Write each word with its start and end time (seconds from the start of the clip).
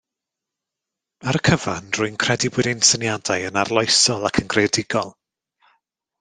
Ar 1.31 1.37
y 1.39 1.41
cyfan 1.49 1.91
rwy'n 1.97 2.17
credu 2.23 2.51
bod 2.55 2.71
ein 2.73 2.81
syniadau 2.91 3.47
yn 3.51 3.61
arloesol 3.65 4.27
ac 4.31 4.41
yn 4.45 4.51
greadigol 4.55 5.15